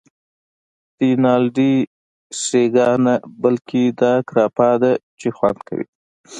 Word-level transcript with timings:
رینالډي: 0.99 1.73
سټریګا 2.39 2.89
نه، 3.05 3.13
بلکې 3.41 3.81
دا 3.99 4.13
ګراپا 4.29 4.71
ده 4.81 4.91
چې 5.19 5.27
خوند 5.37 5.59
کوی. 5.67 5.85